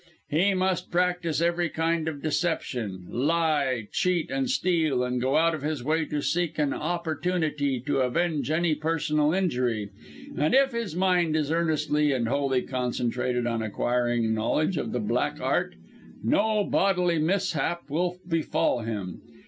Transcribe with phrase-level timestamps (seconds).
[0.31, 5.61] He must practice every kind of deception lie, cheat and steal, and go out of
[5.61, 9.91] his way to seek an opportunity to avenge any personal injury;
[10.35, 15.39] and if his mind is earnestly and wholly concentrated on acquiring knowledge of the Black
[15.39, 15.75] Art
[16.23, 19.21] no bodily mishap will befall him.